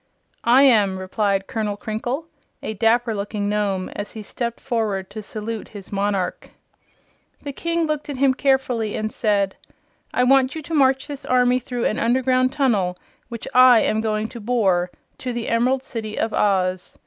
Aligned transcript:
"I 0.49 0.63
am," 0.63 0.97
replied 0.97 1.45
Colonel 1.45 1.77
Crinkle, 1.77 2.25
a 2.63 2.73
dapper 2.73 3.13
looking 3.13 3.47
Nome, 3.47 3.89
as 3.89 4.13
he 4.13 4.23
stepped 4.23 4.59
forward 4.59 5.11
to 5.11 5.21
salute 5.21 5.67
his 5.67 5.91
monarch. 5.91 6.49
The 7.43 7.53
King 7.53 7.85
looked 7.85 8.09
at 8.09 8.15
him 8.17 8.33
carefully 8.33 8.95
and 8.95 9.11
said: 9.11 9.57
"I 10.11 10.23
want 10.23 10.55
you 10.55 10.63
to 10.63 10.73
march 10.73 11.05
this 11.05 11.23
army 11.23 11.59
through 11.59 11.85
an 11.85 11.99
underground 11.99 12.51
tunnel, 12.51 12.97
which 13.29 13.47
I 13.53 13.81
am 13.81 14.01
going 14.01 14.27
to 14.29 14.39
bore, 14.39 14.89
to 15.19 15.33
the 15.33 15.47
Emerald 15.49 15.83
City 15.83 16.17
of 16.17 16.33
Oz. 16.33 16.97